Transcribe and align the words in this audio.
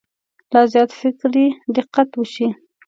لا 0.53 0.61
زیات 0.71 0.91
فکري 0.99 1.47
دقت 1.75 2.09
وشي. 2.19 2.47